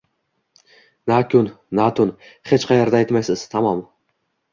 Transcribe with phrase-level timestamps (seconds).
[1.11, 1.49] Na kun,
[1.79, 2.13] na tun,
[2.53, 3.85] hech qaerda aytmaysiz, tamom.